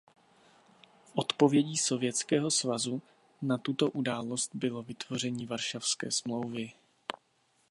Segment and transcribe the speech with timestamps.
[1.15, 3.01] Odpovědí Sovětského svazu
[3.41, 6.71] na tuto událost bylo vytvoření Varšavské smlouvy.